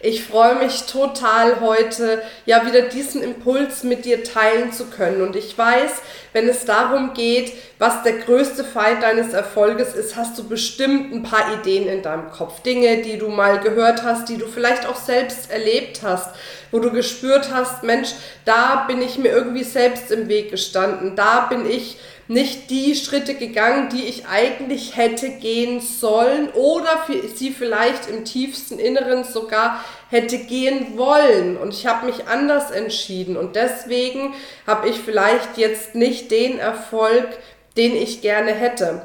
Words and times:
Ich 0.00 0.24
freue 0.24 0.56
mich 0.56 0.82
total 0.82 1.60
heute, 1.60 2.22
ja, 2.44 2.66
wieder 2.66 2.82
diesen 2.82 3.22
Impuls 3.22 3.82
mit 3.82 4.04
dir 4.04 4.24
teilen 4.24 4.70
zu 4.70 4.86
können. 4.86 5.22
Und 5.22 5.36
ich 5.36 5.56
weiß, 5.56 5.90
wenn 6.34 6.48
es 6.48 6.66
darum 6.66 7.14
geht, 7.14 7.52
was 7.78 8.02
der 8.02 8.14
größte 8.18 8.62
Feind 8.62 9.02
deines 9.02 9.32
Erfolges 9.32 9.94
ist, 9.94 10.14
hast 10.16 10.38
du 10.38 10.46
bestimmt 10.46 11.14
ein 11.14 11.22
paar 11.22 11.54
Ideen 11.54 11.88
in 11.88 12.02
deinem 12.02 12.30
Kopf. 12.30 12.60
Dinge, 12.60 13.02
die 13.02 13.16
du 13.16 13.28
mal 13.28 13.60
gehört 13.60 14.02
hast, 14.02 14.28
die 14.28 14.36
du 14.36 14.46
vielleicht 14.46 14.86
auch 14.86 14.96
selbst 14.96 15.50
erlebt 15.50 16.00
hast, 16.02 16.34
wo 16.70 16.78
du 16.78 16.90
gespürt 16.90 17.50
hast, 17.50 17.82
Mensch, 17.82 18.10
da 18.44 18.84
bin 18.86 19.00
ich 19.00 19.16
mir 19.16 19.30
irgendwie 19.30 19.64
selbst 19.64 20.10
im 20.10 20.28
Weg 20.28 20.50
gestanden. 20.50 21.16
Da 21.16 21.46
bin 21.48 21.68
ich 21.68 21.98
nicht 22.28 22.70
die 22.70 22.96
Schritte 22.96 23.34
gegangen, 23.34 23.88
die 23.88 24.04
ich 24.04 24.26
eigentlich 24.26 24.96
hätte 24.96 25.28
gehen 25.30 25.80
sollen 25.80 26.48
oder 26.50 27.06
sie 27.34 27.50
vielleicht 27.50 28.08
im 28.08 28.24
tiefsten 28.24 28.78
Inneren 28.78 29.22
sogar 29.22 29.84
hätte 30.10 30.38
gehen 30.38 30.98
wollen. 30.98 31.56
Und 31.56 31.72
ich 31.72 31.86
habe 31.86 32.06
mich 32.06 32.26
anders 32.26 32.70
entschieden 32.70 33.36
und 33.36 33.54
deswegen 33.54 34.34
habe 34.66 34.88
ich 34.88 34.98
vielleicht 34.98 35.56
jetzt 35.56 35.94
nicht 35.94 36.30
den 36.30 36.58
Erfolg, 36.58 37.28
den 37.76 37.94
ich 37.94 38.22
gerne 38.22 38.52
hätte. 38.52 39.02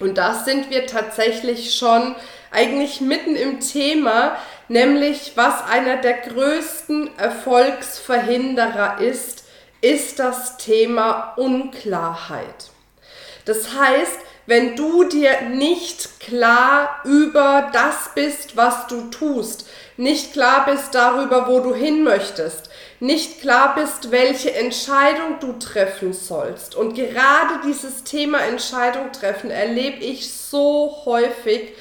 Und 0.00 0.18
da 0.18 0.34
sind 0.34 0.70
wir 0.70 0.86
tatsächlich 0.86 1.74
schon 1.74 2.16
eigentlich 2.50 3.00
mitten 3.00 3.36
im 3.36 3.60
Thema, 3.60 4.36
nämlich 4.68 5.32
was 5.36 5.62
einer 5.64 5.98
der 5.98 6.14
größten 6.14 7.16
Erfolgsverhinderer 7.18 9.00
ist, 9.00 9.44
ist 9.80 10.18
das 10.18 10.56
Thema 10.56 11.34
Unklarheit. 11.36 12.70
Das 13.44 13.74
heißt, 13.74 14.18
wenn 14.46 14.74
du 14.74 15.04
dir 15.04 15.42
nicht 15.42 16.20
klar 16.20 17.00
über 17.04 17.70
das 17.72 18.10
bist, 18.14 18.56
was 18.56 18.86
du 18.88 19.08
tust, 19.10 19.68
nicht 19.96 20.32
klar 20.32 20.64
bist 20.66 20.94
darüber, 20.94 21.46
wo 21.46 21.60
du 21.60 21.74
hin 21.74 22.02
möchtest, 22.02 22.70
nicht 23.00 23.40
klar 23.40 23.74
bist, 23.74 24.10
welche 24.10 24.52
Entscheidung 24.54 25.38
du 25.40 25.52
treffen 25.54 26.12
sollst. 26.12 26.74
Und 26.74 26.94
gerade 26.94 27.60
dieses 27.64 28.04
Thema 28.04 28.40
Entscheidung 28.40 29.12
treffen 29.12 29.50
erlebe 29.50 30.04
ich 30.04 30.32
so 30.32 31.02
häufig, 31.04 31.74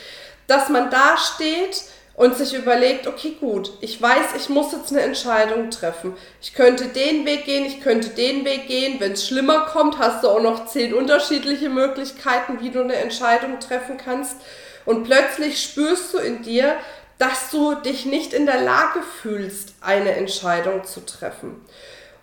dass 0.47 0.70
man 0.70 0.89
da 0.89 1.17
steht 1.17 1.83
und 2.19 2.35
sich 2.35 2.53
überlegt, 2.53 3.07
okay, 3.07 3.37
gut, 3.39 3.71
ich 3.79 4.01
weiß, 4.01 4.35
ich 4.35 4.49
muss 4.49 4.73
jetzt 4.73 4.91
eine 4.91 5.03
Entscheidung 5.03 5.71
treffen. 5.71 6.17
Ich 6.41 6.53
könnte 6.53 6.89
den 6.89 7.25
Weg 7.25 7.45
gehen, 7.45 7.65
ich 7.65 7.79
könnte 7.79 8.09
den 8.09 8.43
Weg 8.43 8.67
gehen. 8.67 8.99
Wenn 8.99 9.13
es 9.13 9.25
schlimmer 9.25 9.61
kommt, 9.67 9.99
hast 9.99 10.25
du 10.25 10.27
auch 10.27 10.41
noch 10.41 10.65
zehn 10.65 10.93
unterschiedliche 10.93 11.69
Möglichkeiten, 11.69 12.59
wie 12.59 12.71
du 12.71 12.81
eine 12.81 12.97
Entscheidung 12.97 13.61
treffen 13.61 13.95
kannst. 13.95 14.35
Und 14.83 15.05
plötzlich 15.05 15.63
spürst 15.63 16.13
du 16.13 16.17
in 16.17 16.43
dir, 16.43 16.75
dass 17.19 17.51
du 17.51 17.75
dich 17.75 18.05
nicht 18.05 18.33
in 18.33 18.45
der 18.45 18.63
Lage 18.63 18.99
fühlst, 19.21 19.75
eine 19.79 20.11
Entscheidung 20.11 20.83
zu 20.83 21.05
treffen. 21.05 21.61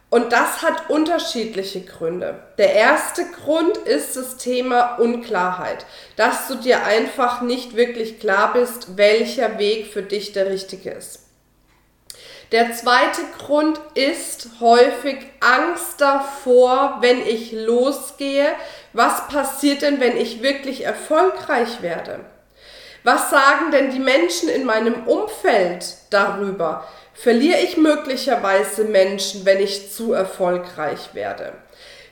Und 0.08 0.32
das 0.32 0.62
hat 0.62 0.88
unterschiedliche 0.88 1.80
Gründe. 1.80 2.38
Der 2.58 2.74
erste 2.74 3.24
Grund 3.26 3.76
ist 3.76 4.16
das 4.16 4.36
Thema 4.36 4.96
Unklarheit, 4.98 5.84
dass 6.14 6.46
du 6.46 6.54
dir 6.54 6.84
einfach 6.84 7.40
nicht 7.40 7.74
wirklich 7.74 8.20
klar 8.20 8.52
bist, 8.52 8.96
welcher 8.96 9.58
Weg 9.58 9.92
für 9.92 10.02
dich 10.02 10.32
der 10.32 10.46
richtige 10.46 10.90
ist. 10.90 11.26
Der 12.52 12.72
zweite 12.72 13.22
Grund 13.38 13.80
ist 13.94 14.48
häufig 14.60 15.18
Angst 15.40 16.00
davor, 16.00 16.98
wenn 17.00 17.26
ich 17.26 17.50
losgehe, 17.50 18.46
was 18.92 19.26
passiert 19.26 19.82
denn, 19.82 19.98
wenn 19.98 20.16
ich 20.16 20.42
wirklich 20.42 20.84
erfolgreich 20.84 21.82
werde? 21.82 22.20
Was 23.02 23.30
sagen 23.30 23.72
denn 23.72 23.90
die 23.90 23.98
Menschen 23.98 24.48
in 24.48 24.64
meinem 24.64 25.06
Umfeld 25.06 25.84
darüber? 26.10 26.86
Verliere 27.18 27.60
ich 27.60 27.78
möglicherweise 27.78 28.84
Menschen, 28.84 29.46
wenn 29.46 29.58
ich 29.58 29.90
zu 29.90 30.12
erfolgreich 30.12 31.14
werde? 31.14 31.54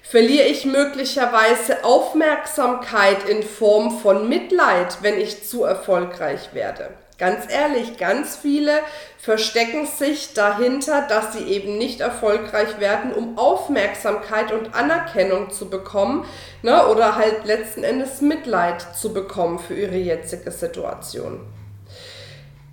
Verliere 0.03 0.47
ich 0.47 0.65
möglicherweise 0.65 1.85
Aufmerksamkeit 1.85 3.29
in 3.29 3.43
Form 3.43 3.99
von 3.99 4.29
Mitleid, 4.29 4.99
wenn 5.03 5.19
ich 5.19 5.45
zu 5.45 5.65
erfolgreich 5.65 6.55
werde? 6.55 6.91
Ganz 7.19 7.45
ehrlich, 7.53 7.97
ganz 7.97 8.35
viele 8.35 8.81
verstecken 9.19 9.87
sich 9.87 10.35
dahinter, 10.35 11.07
dass 11.09 11.33
sie 11.35 11.45
eben 11.45 11.79
nicht 11.79 12.01
erfolgreich 12.01 12.81
werden, 12.81 13.13
um 13.13 13.39
Aufmerksamkeit 13.39 14.53
und 14.53 14.75
Anerkennung 14.75 15.51
zu 15.51 15.71
bekommen 15.71 16.27
ne, 16.63 16.89
oder 16.89 17.17
halt 17.17 17.45
letzten 17.45 17.85
Endes 17.85 18.21
Mitleid 18.21 18.85
zu 18.97 19.13
bekommen 19.13 19.59
für 19.59 19.75
ihre 19.75 19.97
jetzige 19.97 20.51
Situation. 20.51 21.41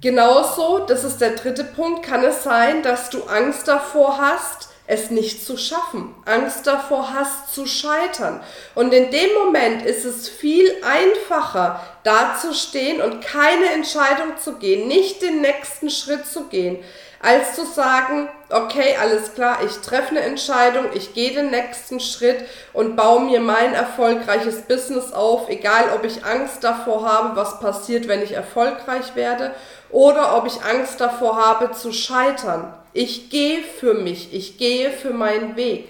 Genauso, 0.02 0.80
das 0.80 1.04
ist 1.04 1.22
der 1.22 1.36
dritte 1.36 1.64
Punkt, 1.64 2.04
kann 2.04 2.24
es 2.24 2.44
sein, 2.44 2.82
dass 2.82 3.12
du 3.12 3.24
Angst 3.26 3.68
davor 3.68 4.18
hast, 4.18 4.70
es 4.88 5.12
nicht 5.12 5.46
zu 5.46 5.58
schaffen, 5.58 6.16
Angst 6.26 6.66
davor 6.66 7.14
hast 7.14 7.54
zu 7.54 7.68
scheitern. 7.68 8.42
Und 8.74 8.94
in 8.94 9.12
dem 9.12 9.30
Moment 9.36 9.86
ist 9.86 10.04
es 10.04 10.28
viel 10.28 10.70
einfacher, 10.84 11.80
dazustehen 12.04 13.00
und 13.00 13.22
keine 13.22 13.68
Entscheidung 13.74 14.38
zu 14.44 14.54
gehen, 14.54 14.88
nicht 14.88 15.22
den 15.22 15.42
nächsten 15.42 15.92
Schritt 15.92 16.26
zu 16.26 16.46
gehen, 16.46 16.84
als 17.22 17.56
zu 17.56 17.64
sagen, 17.64 18.28
okay, 18.50 18.98
alles 19.00 19.36
klar, 19.36 19.60
ich 19.64 19.78
treffe 19.78 20.10
eine 20.10 20.22
Entscheidung, 20.22 20.86
ich 20.96 21.14
gehe 21.14 21.34
den 21.34 21.52
nächsten 21.52 22.00
Schritt 22.00 22.44
und 22.74 22.96
baue 22.96 23.22
mir 23.22 23.40
mein 23.40 23.76
erfolgreiches 23.76 24.64
Business 24.64 25.14
auf, 25.14 25.48
egal 25.48 25.86
ob 25.96 26.04
ich 26.04 26.26
Angst 26.26 26.64
davor 26.64 27.06
habe, 27.06 27.36
was 27.36 27.60
passiert, 27.60 28.08
wenn 28.08 28.24
ich 28.24 28.32
erfolgreich 28.32 29.16
werde, 29.16 29.54
oder 29.92 30.38
ob 30.38 30.48
ich 30.48 30.62
Angst 30.64 31.00
davor 31.02 31.36
habe 31.38 31.72
zu 31.72 31.92
scheitern. 31.92 32.74
Ich 32.94 33.30
gehe 33.30 33.62
für 33.62 33.94
mich, 33.94 34.34
ich 34.34 34.58
gehe 34.58 34.92
für 34.92 35.12
meinen 35.12 35.56
Weg. 35.56 35.88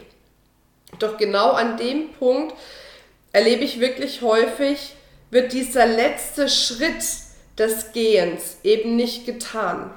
Doch 1.00 1.18
genau 1.18 1.52
an 1.52 1.78
dem 1.78 2.12
Punkt 2.14 2.54
erlebe 3.32 3.64
ich 3.64 3.80
wirklich 3.80 4.22
häufig, 4.22 4.96
wird 5.30 5.54
dieser 5.54 5.86
letzte 5.86 6.50
Schritt 6.50 7.04
des 7.58 7.94
Gehens 7.94 8.58
eben 8.64 8.96
nicht 8.96 9.26
getan. 9.26 9.92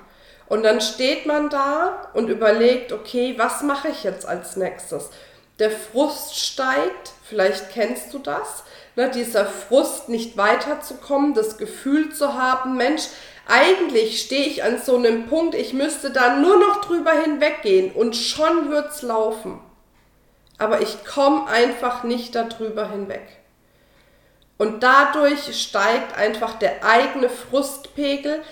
Und 0.46 0.62
dann 0.62 0.80
steht 0.80 1.26
man 1.26 1.50
da 1.50 2.08
und 2.14 2.28
überlegt, 2.28 2.92
okay, 2.92 3.34
was 3.36 3.62
mache 3.62 3.88
ich 3.88 4.04
jetzt 4.04 4.26
als 4.26 4.56
nächstes? 4.56 5.10
Der 5.58 5.70
Frust 5.70 6.38
steigt, 6.38 7.12
vielleicht 7.24 7.70
kennst 7.70 8.12
du 8.12 8.18
das, 8.18 8.64
ne, 8.96 9.10
dieser 9.10 9.46
Frust, 9.46 10.08
nicht 10.08 10.36
weiterzukommen, 10.36 11.34
das 11.34 11.58
Gefühl 11.58 12.12
zu 12.12 12.34
haben, 12.34 12.76
Mensch, 12.76 13.04
eigentlich 13.46 14.20
stehe 14.20 14.46
ich 14.46 14.62
an 14.64 14.80
so 14.82 14.96
einem 14.96 15.26
Punkt, 15.26 15.54
ich 15.54 15.72
müsste 15.72 16.10
da 16.10 16.36
nur 16.36 16.58
noch 16.58 16.84
drüber 16.84 17.12
hinweggehen 17.12 17.92
und 17.92 18.16
schon 18.16 18.70
wird's 18.70 19.02
laufen. 19.02 19.60
Aber 20.58 20.80
ich 20.80 21.04
komme 21.04 21.46
einfach 21.48 22.04
nicht 22.04 22.34
darüber 22.34 22.90
hinweg. 22.90 23.26
Und 24.56 24.82
dadurch 24.82 25.60
steigt 25.60 26.16
einfach 26.16 26.58
der 26.58 26.84
eigene 26.84 27.28
Frustpegel, 27.28 28.42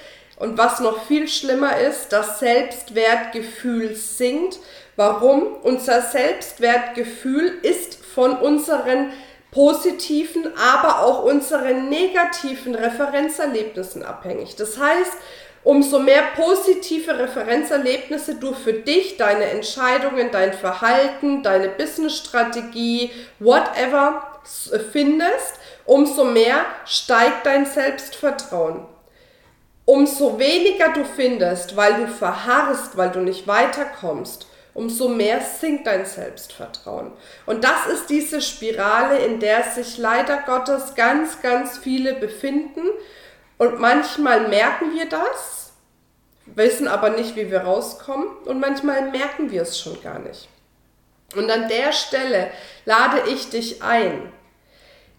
und 0.42 0.58
was 0.58 0.80
noch 0.80 1.04
viel 1.04 1.28
schlimmer 1.28 1.76
ist, 1.76 2.08
das 2.08 2.40
Selbstwertgefühl 2.40 3.94
sinkt. 3.94 4.58
Warum? 4.96 5.54
Unser 5.62 6.02
Selbstwertgefühl 6.02 7.60
ist 7.62 8.04
von 8.04 8.36
unseren 8.36 9.12
positiven, 9.52 10.50
aber 10.56 11.04
auch 11.04 11.22
unseren 11.22 11.88
negativen 11.88 12.74
Referenzerlebnissen 12.74 14.02
abhängig. 14.02 14.56
Das 14.56 14.78
heißt, 14.78 15.12
umso 15.62 16.00
mehr 16.00 16.22
positive 16.34 17.16
Referenzerlebnisse 17.16 18.34
du 18.40 18.52
für 18.52 18.72
dich, 18.72 19.16
deine 19.18 19.44
Entscheidungen, 19.44 20.30
dein 20.32 20.52
Verhalten, 20.52 21.44
deine 21.44 21.68
Businessstrategie, 21.68 23.12
whatever 23.38 24.40
findest, 24.90 25.60
umso 25.84 26.24
mehr 26.24 26.64
steigt 26.84 27.46
dein 27.46 27.64
Selbstvertrauen 27.64 28.86
umso 29.84 30.38
weniger 30.38 30.92
du 30.92 31.04
findest, 31.04 31.76
weil 31.76 31.94
du 31.94 32.06
verharrst, 32.06 32.96
weil 32.96 33.10
du 33.10 33.20
nicht 33.20 33.46
weiterkommst, 33.46 34.46
umso 34.74 35.08
mehr 35.08 35.40
sinkt 35.40 35.86
dein 35.86 36.06
Selbstvertrauen. 36.06 37.12
Und 37.46 37.64
das 37.64 37.86
ist 37.86 38.10
diese 38.10 38.40
Spirale, 38.40 39.18
in 39.18 39.40
der 39.40 39.64
sich 39.64 39.98
leider 39.98 40.38
Gottes 40.46 40.94
ganz, 40.94 41.42
ganz 41.42 41.78
viele 41.78 42.14
befinden. 42.14 42.82
Und 43.58 43.80
manchmal 43.80 44.48
merken 44.48 44.94
wir 44.94 45.08
das, 45.08 45.72
wissen 46.46 46.88
aber 46.88 47.10
nicht, 47.10 47.36
wie 47.36 47.50
wir 47.50 47.60
rauskommen 47.60 48.26
und 48.46 48.60
manchmal 48.60 49.10
merken 49.10 49.50
wir 49.50 49.62
es 49.62 49.78
schon 49.78 50.00
gar 50.02 50.18
nicht. 50.18 50.48
Und 51.36 51.50
an 51.50 51.68
der 51.68 51.92
Stelle 51.92 52.50
lade 52.84 53.30
ich 53.30 53.50
dich 53.50 53.82
ein. 53.82 54.32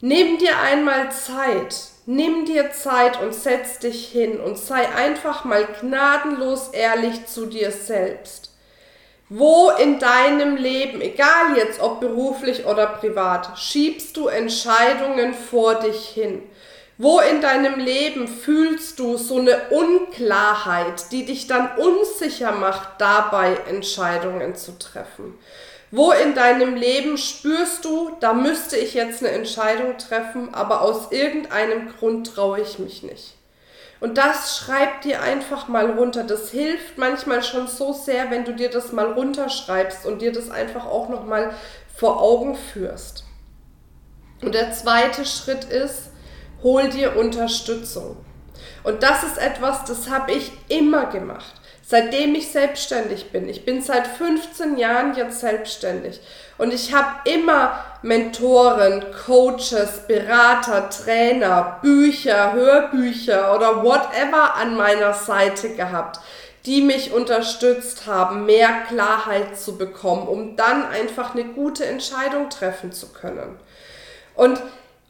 Nimm 0.02 0.38
dir 0.38 0.60
einmal 0.60 1.12
Zeit, 1.12 1.76
nimm 2.06 2.46
dir 2.46 2.72
Zeit 2.72 3.22
und 3.22 3.34
setz 3.34 3.80
dich 3.80 4.10
hin 4.10 4.40
und 4.40 4.58
sei 4.58 4.88
einfach 4.90 5.46
mal 5.46 5.66
gnadenlos 5.80 6.70
ehrlich 6.70 7.26
zu 7.26 7.46
dir 7.46 7.72
selbst. 7.72 8.53
Wo 9.36 9.72
in 9.72 9.98
deinem 9.98 10.58
Leben, 10.58 11.02
egal 11.02 11.58
jetzt 11.58 11.82
ob 11.82 12.00
beruflich 12.00 12.68
oder 12.68 12.86
privat, 12.86 13.58
schiebst 13.58 14.16
du 14.16 14.28
Entscheidungen 14.28 15.34
vor 15.34 15.74
dich 15.74 16.08
hin? 16.08 16.44
Wo 17.00 17.20
in 17.20 17.42
deinem 17.42 17.80
Leben 17.80 18.28
fühlst 18.28 19.00
du 19.00 19.18
so 19.18 19.40
eine 19.40 19.70
Unklarheit, 19.72 21.12
die 21.12 21.26
dich 21.26 21.48
dann 21.48 21.76
unsicher 21.80 22.52
macht, 22.52 23.02
dabei 23.02 23.58
Entscheidungen 23.68 24.54
zu 24.56 24.78
treffen? 24.78 25.34
Wo 25.90 26.12
in 26.12 26.36
deinem 26.36 26.76
Leben 26.76 27.18
spürst 27.18 27.86
du, 27.86 28.12
da 28.20 28.34
müsste 28.34 28.78
ich 28.78 28.94
jetzt 28.94 29.24
eine 29.24 29.34
Entscheidung 29.34 29.98
treffen, 29.98 30.54
aber 30.54 30.84
aus 30.84 31.12
irgendeinem 31.12 31.92
Grund 31.98 32.36
traue 32.36 32.62
ich 32.62 32.78
mich 32.78 33.02
nicht? 33.02 33.34
Und 34.04 34.18
das 34.18 34.58
schreib 34.58 35.00
dir 35.04 35.22
einfach 35.22 35.70
mal 35.70 35.92
runter. 35.92 36.26
Das 36.26 36.50
hilft 36.50 36.98
manchmal 36.98 37.42
schon 37.42 37.70
so 37.70 37.94
sehr, 37.94 38.30
wenn 38.32 38.44
du 38.44 38.52
dir 38.52 38.70
das 38.70 38.92
mal 38.92 39.14
runterschreibst 39.14 40.06
und 40.06 40.22
dir 40.22 40.34
das 40.34 40.52
einfach 40.52 40.86
auch 40.86 41.08
noch 41.08 41.24
mal 41.24 41.54
vor 41.96 42.22
Augen 42.22 42.58
führst. 42.58 43.24
Und 44.42 44.56
der 44.56 44.74
zweite 44.74 45.26
Schritt 45.26 45.64
ist, 45.64 46.10
hol 46.64 46.90
dir 46.90 47.16
Unterstützung. 47.16 48.18
Und 48.84 49.04
das 49.04 49.24
ist 49.24 49.38
etwas, 49.38 49.86
das 49.86 50.10
habe 50.10 50.34
ich 50.34 50.52
immer 50.68 51.06
gemacht, 51.06 51.54
seitdem 51.94 52.34
ich 52.34 52.52
selbstständig 52.52 53.30
bin. 53.32 53.48
Ich 53.48 53.66
bin 53.66 53.84
seit 53.84 54.08
15 54.08 54.80
Jahren 54.80 55.16
jetzt 55.16 55.42
selbstständig 55.42 56.20
und 56.58 56.74
ich 56.74 56.92
habe 56.92 57.30
immer 57.30 57.86
Mentoren, 58.02 59.06
Coaches, 59.28 60.08
Berater, 60.08 60.90
Trainer, 60.90 61.78
Bücher, 61.84 62.54
Hörbücher 62.54 63.56
oder 63.56 63.84
whatever 63.84 64.56
an 64.56 64.76
meiner 64.76 65.14
Seite 65.14 65.76
gehabt, 65.76 66.20
die 66.66 66.82
mich 66.82 67.14
unterstützt 67.14 68.08
haben, 68.08 68.48
mehr 68.48 68.72
Klarheit 68.88 69.60
zu 69.60 69.78
bekommen, 69.78 70.28
um 70.28 70.56
dann 70.56 70.88
einfach 70.88 71.36
eine 71.36 71.46
gute 71.46 71.86
Entscheidung 71.86 72.50
treffen 72.50 72.92
zu 72.92 73.14
können. 73.14 73.60
Und 74.34 74.60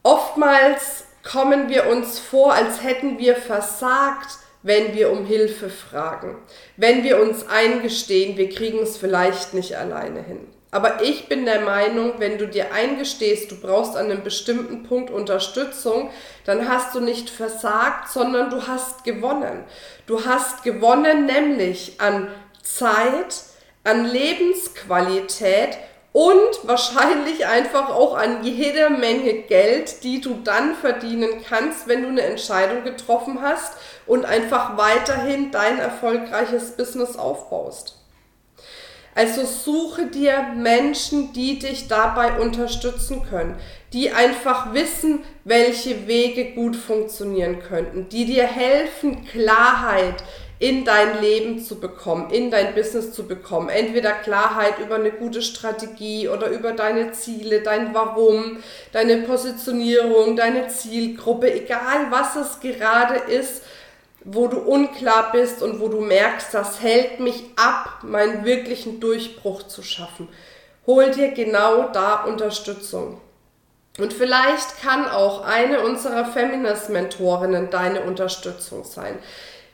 oftmals 0.03 1.05
kommen 1.23 1.69
wir 1.69 1.87
uns 1.87 2.19
vor, 2.19 2.51
als 2.51 2.83
hätten 2.83 3.19
wir 3.19 3.37
versagt, 3.37 4.42
wenn 4.63 4.95
wir 4.95 5.11
um 5.11 5.25
Hilfe 5.25 5.69
fragen, 5.69 6.37
wenn 6.77 7.03
wir 7.03 7.21
uns 7.21 7.47
eingestehen, 7.47 8.37
wir 8.37 8.49
kriegen 8.49 8.79
es 8.79 8.97
vielleicht 8.97 9.53
nicht 9.53 9.77
alleine 9.77 10.23
hin. 10.23 10.47
Aber 10.71 11.03
ich 11.03 11.27
bin 11.27 11.45
der 11.45 11.61
Meinung, 11.61 12.13
wenn 12.17 12.39
du 12.39 12.47
dir 12.47 12.73
eingestehst, 12.73 13.51
du 13.51 13.57
brauchst 13.61 13.95
an 13.95 14.09
einem 14.09 14.23
bestimmten 14.23 14.81
Punkt 14.81 15.11
Unterstützung, 15.11 16.09
dann 16.45 16.67
hast 16.67 16.95
du 16.95 16.99
nicht 16.99 17.29
versagt, 17.29 18.09
sondern 18.09 18.49
du 18.49 18.65
hast 18.67 19.03
gewonnen. 19.03 19.65
Du 20.07 20.25
hast 20.25 20.63
gewonnen 20.63 21.27
nämlich 21.27 22.01
an 22.01 22.27
Zeit, 22.63 23.43
an 23.83 24.05
Lebensqualität 24.05 25.77
und 26.13 26.59
wahrscheinlich 26.61 27.47
einfach 27.47 27.89
auch 27.89 28.15
an 28.15 28.43
jede 28.43 28.91
Menge 28.91 29.33
Geld, 29.33 30.03
die 30.03 30.21
du 30.21 30.35
dann 30.43 30.75
verdienen 30.75 31.43
kannst, 31.47 31.87
wenn 31.87 32.03
du 32.03 32.09
eine 32.09 32.21
Entscheidung 32.21 32.83
getroffen 32.83 33.41
hast 33.41 33.73
und 34.05 34.23
einfach 34.23 34.77
weiterhin 34.77 35.49
dein 35.51 35.79
erfolgreiches 35.79 36.77
Business 36.77 37.17
aufbaust. 37.17 37.97
Also 39.15 39.45
suche 39.45 40.07
dir 40.07 40.53
Menschen, 40.55 41.33
die 41.33 41.59
dich 41.59 41.87
dabei 41.87 42.39
unterstützen 42.39 43.23
können, 43.27 43.59
die 43.91 44.11
einfach 44.11 44.73
wissen, 44.73 45.23
welche 45.43 46.07
Wege 46.07 46.53
gut 46.53 46.75
funktionieren 46.75 47.59
könnten, 47.59 48.09
die 48.09 48.25
dir 48.25 48.45
helfen, 48.45 49.25
Klarheit 49.25 50.23
in 50.59 50.85
dein 50.85 51.19
Leben 51.21 51.59
zu 51.59 51.79
bekommen, 51.79 52.29
in 52.29 52.51
dein 52.51 52.73
Business 52.73 53.11
zu 53.11 53.27
bekommen. 53.27 53.69
Entweder 53.69 54.11
Klarheit 54.11 54.79
über 54.79 54.95
eine 54.95 55.11
gute 55.11 55.41
Strategie 55.41 56.29
oder 56.29 56.47
über 56.47 56.71
deine 56.71 57.11
Ziele, 57.11 57.61
dein 57.61 57.93
Warum, 57.93 58.57
deine 58.91 59.17
Positionierung, 59.17 60.35
deine 60.35 60.67
Zielgruppe, 60.69 61.51
egal 61.53 62.11
was 62.11 62.35
es 62.35 62.59
gerade 62.59 63.15
ist, 63.15 63.63
wo 64.23 64.47
du 64.47 64.57
unklar 64.59 65.31
bist 65.31 65.61
und 65.61 65.79
wo 65.79 65.89
du 65.89 65.99
merkst, 65.99 66.53
das 66.53 66.81
hält 66.81 67.19
mich 67.19 67.43
ab, 67.55 67.99
meinen 68.03 68.45
wirklichen 68.45 68.99
Durchbruch 68.99 69.63
zu 69.63 69.83
schaffen. 69.83 70.29
Hol 70.87 71.11
dir 71.11 71.31
genau 71.31 71.89
da 71.91 72.23
Unterstützung. 72.23 73.19
Und 73.99 74.11
vielleicht 74.11 74.81
kann 74.81 75.07
auch 75.07 75.45
eine 75.45 75.81
unserer 75.81 76.25
Feminist-Mentorinnen 76.25 77.69
deine 77.69 78.01
Unterstützung 78.01 78.83
sein. 78.83 79.19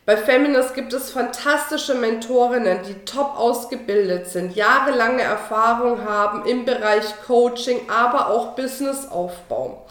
Bei 0.09 0.17
Feminist 0.17 0.73
gibt 0.73 0.91
es 0.93 1.11
fantastische 1.11 1.93
Mentorinnen, 1.93 2.79
die 2.81 2.95
top 3.05 3.37
ausgebildet 3.37 4.27
sind, 4.27 4.55
jahrelange 4.55 5.21
Erfahrung 5.21 6.03
haben 6.03 6.47
im 6.47 6.65
Bereich 6.65 7.03
Coaching, 7.27 7.81
aber 7.87 8.31
auch 8.31 8.55
Businessaufbau. 8.55 9.85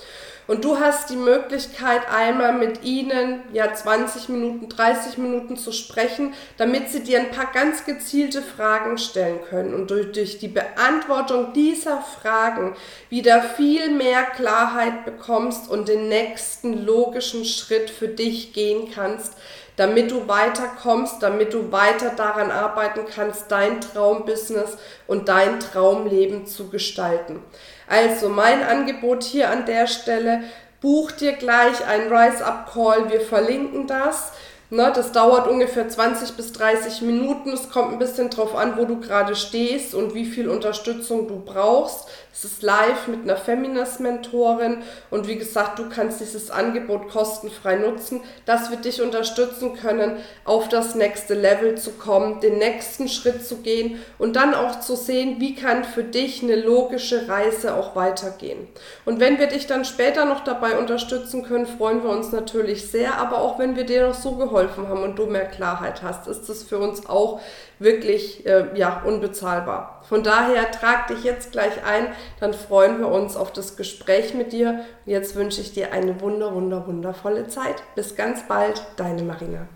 Und 0.48 0.64
du 0.64 0.80
hast 0.80 1.10
die 1.10 1.16
Möglichkeit, 1.16 2.00
einmal 2.10 2.54
mit 2.54 2.82
ihnen 2.82 3.42
ja 3.52 3.72
20 3.72 4.28
Minuten, 4.30 4.68
30 4.68 5.18
Minuten 5.18 5.56
zu 5.56 5.70
sprechen, 5.70 6.34
damit 6.56 6.88
sie 6.88 7.04
dir 7.04 7.20
ein 7.20 7.30
paar 7.30 7.52
ganz 7.52 7.84
gezielte 7.84 8.42
Fragen 8.42 8.98
stellen 8.98 9.38
können 9.48 9.72
und 9.72 9.90
durch, 9.90 10.10
durch 10.10 10.38
die 10.38 10.48
Beantwortung 10.48 11.52
dieser 11.52 12.00
Fragen 12.00 12.74
wieder 13.08 13.40
viel 13.42 13.90
mehr 13.90 14.22
Klarheit 14.22 15.04
bekommst 15.04 15.70
und 15.70 15.86
den 15.86 16.08
nächsten 16.08 16.84
logischen 16.84 17.44
Schritt 17.44 17.90
für 17.90 18.08
dich 18.08 18.52
gehen 18.52 18.90
kannst, 18.92 19.34
damit 19.78 20.10
du 20.10 20.26
weiterkommst, 20.26 21.22
damit 21.22 21.54
du 21.54 21.70
weiter 21.70 22.10
daran 22.10 22.50
arbeiten 22.50 23.02
kannst, 23.08 23.44
dein 23.48 23.80
Traumbusiness 23.80 24.76
und 25.06 25.28
dein 25.28 25.60
Traumleben 25.60 26.46
zu 26.46 26.68
gestalten. 26.68 27.40
Also 27.86 28.28
mein 28.28 28.64
Angebot 28.64 29.22
hier 29.22 29.50
an 29.50 29.66
der 29.66 29.86
Stelle, 29.86 30.42
buch 30.80 31.12
dir 31.12 31.32
gleich 31.32 31.86
einen 31.86 32.12
Rise 32.12 32.44
Up 32.44 32.72
Call, 32.72 33.08
wir 33.08 33.20
verlinken 33.20 33.86
das. 33.86 34.32
Ne, 34.70 34.92
das 34.94 35.12
dauert 35.12 35.48
ungefähr 35.48 35.88
20 35.88 36.32
bis 36.36 36.52
30 36.52 37.00
Minuten. 37.00 37.54
Es 37.54 37.70
kommt 37.70 37.92
ein 37.92 37.98
bisschen 37.98 38.28
drauf 38.28 38.54
an, 38.54 38.76
wo 38.76 38.84
du 38.84 39.00
gerade 39.00 39.34
stehst 39.34 39.94
und 39.94 40.12
wie 40.12 40.26
viel 40.26 40.48
Unterstützung 40.48 41.26
du 41.26 41.40
brauchst. 41.40 42.06
Es 42.38 42.44
ist 42.44 42.62
live 42.62 43.08
mit 43.08 43.22
einer 43.22 43.36
Feminist-Mentorin 43.36 44.84
und 45.10 45.26
wie 45.26 45.34
gesagt, 45.34 45.80
du 45.80 45.88
kannst 45.88 46.20
dieses 46.20 46.52
Angebot 46.52 47.08
kostenfrei 47.08 47.74
nutzen, 47.74 48.20
dass 48.46 48.70
wir 48.70 48.76
dich 48.76 49.02
unterstützen 49.02 49.74
können, 49.74 50.18
auf 50.44 50.68
das 50.68 50.94
nächste 50.94 51.34
Level 51.34 51.76
zu 51.76 51.90
kommen, 51.90 52.38
den 52.38 52.58
nächsten 52.58 53.08
Schritt 53.08 53.44
zu 53.44 53.56
gehen 53.56 53.98
und 54.18 54.36
dann 54.36 54.54
auch 54.54 54.78
zu 54.78 54.94
sehen, 54.94 55.40
wie 55.40 55.56
kann 55.56 55.82
für 55.82 56.04
dich 56.04 56.40
eine 56.44 56.54
logische 56.54 57.28
Reise 57.28 57.74
auch 57.74 57.96
weitergehen. 57.96 58.68
Und 59.04 59.18
wenn 59.18 59.40
wir 59.40 59.48
dich 59.48 59.66
dann 59.66 59.84
später 59.84 60.24
noch 60.24 60.44
dabei 60.44 60.78
unterstützen 60.78 61.42
können, 61.42 61.66
freuen 61.66 62.04
wir 62.04 62.10
uns 62.10 62.30
natürlich 62.30 62.88
sehr, 62.88 63.18
aber 63.18 63.40
auch 63.40 63.58
wenn 63.58 63.74
wir 63.74 63.82
dir 63.82 64.06
noch 64.06 64.14
so 64.14 64.36
geholfen 64.36 64.86
haben 64.88 65.02
und 65.02 65.18
du 65.18 65.26
mehr 65.26 65.46
Klarheit 65.46 66.04
hast, 66.04 66.28
ist 66.28 66.48
das 66.48 66.62
für 66.62 66.78
uns 66.78 67.04
auch 67.08 67.40
wirklich 67.80 68.46
äh, 68.46 68.66
ja, 68.74 69.02
unbezahlbar. 69.04 70.02
Von 70.08 70.22
daher 70.22 70.70
trag 70.70 71.08
dich 71.08 71.22
jetzt 71.22 71.52
gleich 71.52 71.84
ein, 71.84 72.08
dann 72.40 72.54
freuen 72.54 72.98
wir 72.98 73.08
uns 73.08 73.36
auf 73.36 73.52
das 73.52 73.76
Gespräch 73.76 74.34
mit 74.34 74.52
dir. 74.52 74.84
Und 75.06 75.12
jetzt 75.12 75.34
wünsche 75.34 75.60
ich 75.60 75.72
dir 75.72 75.92
eine 75.92 76.20
wunder, 76.20 76.54
wunder, 76.54 76.86
wundervolle 76.86 77.48
Zeit. 77.48 77.82
Bis 77.94 78.16
ganz 78.16 78.46
bald, 78.46 78.80
deine 78.96 79.22
Marina. 79.22 79.68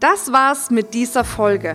Das 0.00 0.32
war's 0.32 0.70
mit 0.70 0.94
dieser 0.94 1.24
Folge. 1.24 1.74